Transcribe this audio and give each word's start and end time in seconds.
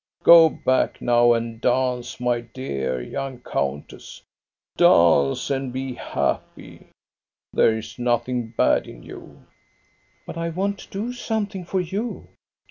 Go 0.23 0.49
back 0.49 0.99
now 0.99 1.33
and 1.33 1.61
dance, 1.61 2.19
my 2.19 2.39
dear 2.41 2.99
young 3.03 3.37
countess. 3.41 4.23
Dance 4.75 5.51
and 5.51 5.71
be 5.71 5.93
happy! 5.93 6.87
There 7.53 7.77
is 7.77 7.99
nothing 7.99 8.47
bad 8.49 8.87
in 8.87 9.03
you." 9.03 9.43
'* 9.85 10.25
But 10.25 10.39
I 10.39 10.49
want 10.49 10.79
to 10.79 10.89
do 10.89 11.13
something 11.13 11.65
for 11.65 11.81
you." 11.81 12.29